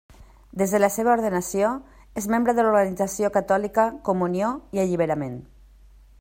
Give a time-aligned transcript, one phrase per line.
[0.59, 1.67] Des de la seva ordenació
[2.21, 5.39] és membre de l'organització catòlica Comunió i Alliberament.